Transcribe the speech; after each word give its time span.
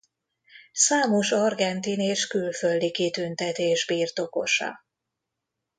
Számos 0.73 1.31
argentin 1.31 1.99
és 1.99 2.27
külföldi 2.27 2.91
kitüntetés 2.91 3.85
birtokosa. 3.85 4.85